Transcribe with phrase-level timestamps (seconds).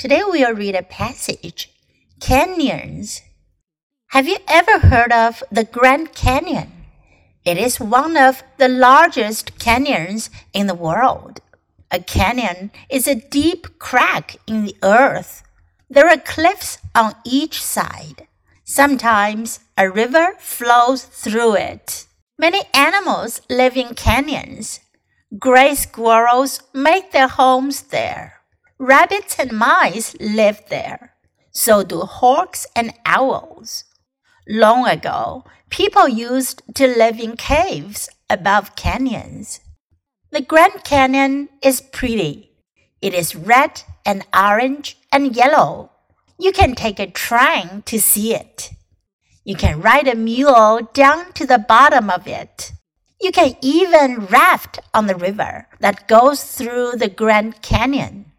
[0.00, 1.70] Today we'll read a passage
[2.20, 3.20] Canyons.
[4.12, 6.72] Have you ever heard of the Grand Canyon?
[7.44, 11.40] It is one of the largest canyons in the world.
[11.90, 15.42] A canyon is a deep crack in the earth.
[15.90, 18.26] There are cliffs on each side.
[18.64, 22.06] Sometimes a river flows through it.
[22.38, 24.80] Many animals live in canyons.
[25.38, 28.39] Gray squirrels make their homes there.
[28.82, 31.12] Rabbits and mice live there.
[31.50, 33.84] So do hawks and owls.
[34.48, 39.60] Long ago, people used to live in caves above canyons.
[40.30, 42.52] The Grand Canyon is pretty.
[43.02, 45.90] It is red and orange and yellow.
[46.38, 48.70] You can take a train to see it.
[49.44, 52.72] You can ride a mule down to the bottom of it.
[53.20, 58.29] You can even raft on the river that goes through the Grand Canyon.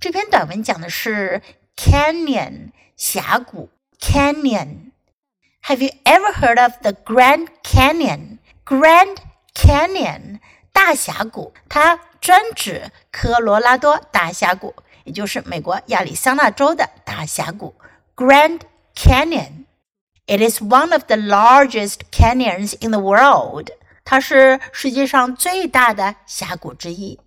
[0.00, 1.42] 这篇短文讲的是
[1.74, 8.38] canyon 峡谷 canyon。Have you ever heard of the Grand Canyon?
[8.64, 9.16] Grand
[9.52, 10.38] Canyon
[10.72, 17.74] 大峡谷，它专指科罗拉多大峡谷，也就是美国亚利桑那州的大峡谷
[18.14, 18.60] Grand
[18.94, 23.70] Canyon。It is one of the largest canyons in the world.
[24.04, 27.18] 它是世界上最大的峡谷之一。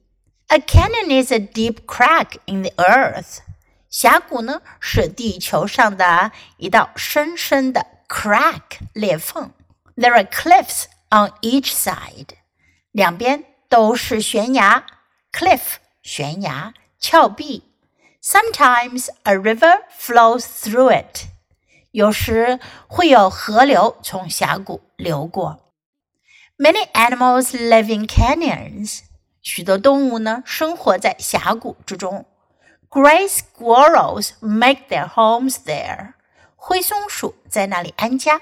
[0.47, 3.39] a canyon is a deep crack in the earth.
[3.89, 9.51] 峡谷呢是地球上的一道深深的 crack 裂缝。
[9.95, 12.29] There are cliffs on each side.
[12.91, 14.85] 两边都是悬崖，
[15.31, 17.63] cliff 悬崖峭壁。
[18.21, 21.27] Sometimes a river flows through it.
[21.91, 25.73] 有时会有河流从峡谷流过。
[26.57, 29.01] Many animals live in canyons.
[29.43, 32.25] 许多动物呢生活在峡谷之中。
[32.89, 36.13] Gray squirrels make their homes there.
[36.55, 38.41] 灰松鼠在那里安家。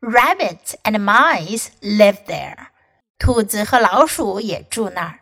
[0.00, 2.68] Rabbits and mice live there.
[3.18, 5.20] 兔子和老鼠也住那儿。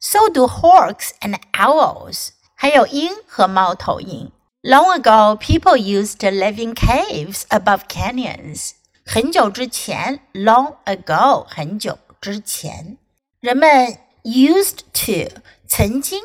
[0.00, 2.30] So do hawks and owls.
[2.54, 4.30] 还有鹰和猫头鹰。
[4.62, 8.72] Long ago, people used to live in caves above canyons.
[9.04, 12.96] 很久之前，long ago，很久之前，
[13.40, 16.22] 人们 used to 曾经，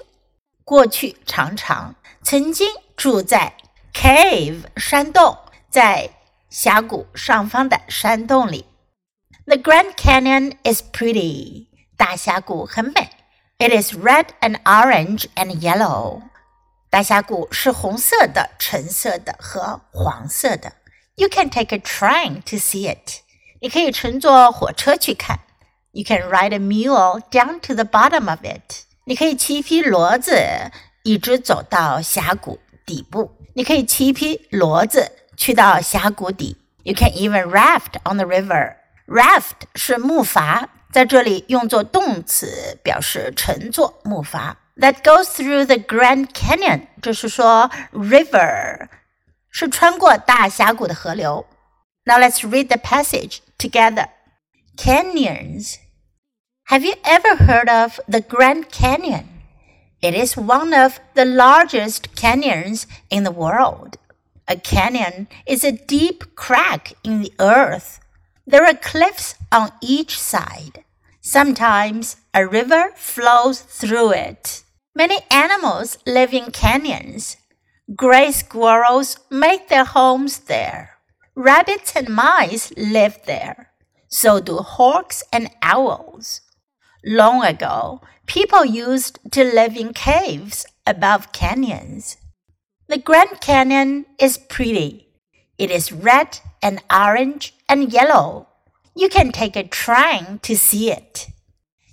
[0.63, 3.53] 过去常常曾经住在
[3.93, 5.37] cave 山洞，
[5.69, 6.09] 在
[6.49, 8.65] 峡谷上方的山洞里。
[9.45, 13.09] The Grand Canyon is pretty，大峡谷很美。
[13.59, 16.21] It is red and orange and yellow，
[16.89, 20.73] 大峡谷是红色的、橙色的和黄色的。
[21.15, 23.21] You can take a train to see it，
[23.61, 25.39] 你可以乘坐火车去看。
[25.91, 28.83] you can ride a mule down to the bottom of it.
[29.05, 30.35] 你可以骑一匹骡子，
[31.03, 33.31] 一直走到峡谷底部。
[33.53, 36.57] 你可以骑一匹骡子去到峡谷底。
[36.83, 38.75] You can even raft on the river.
[39.07, 44.55] Raft 是木筏，在这里用作动词，表示乘坐木筏。
[44.77, 48.89] That goes through the Grand Canyon，就是说 river
[49.49, 51.45] 是穿过大峡谷的河流。
[52.03, 54.09] Now let's read the passage together.
[54.77, 55.75] Canyons
[56.72, 59.28] have you ever heard of the Grand Canyon?
[60.00, 63.98] It is one of the largest canyons in the world.
[64.48, 68.00] A canyon is a deep crack in the earth.
[68.46, 70.82] There are cliffs on each side.
[71.20, 74.64] Sometimes a river flows through it.
[74.94, 77.36] Many animals live in canyons.
[77.94, 80.98] Gray squirrels make their homes there.
[81.34, 83.72] Rabbits and mice live there.
[84.08, 86.40] So do hawks and owls.
[87.04, 92.16] Long ago, people used to live in caves above canyons.
[92.88, 95.08] The Grand Canyon is pretty.
[95.58, 98.46] It is red and orange and yellow.
[98.94, 101.26] You can take a train to see it.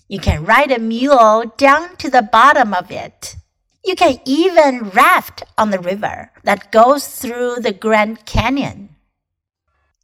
[0.07, 3.35] You can ride a mule down to the bottom of it.
[3.83, 8.88] You can even raft on the river that goes through the Grand Canyon.